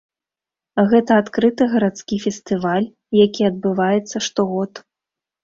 Гэта 0.93 1.11
адкрыты 1.23 1.63
гарадскі 1.73 2.15
фестываль, 2.25 2.87
які 3.25 3.41
адбываецца 3.51 4.17
штогод. 4.31 4.71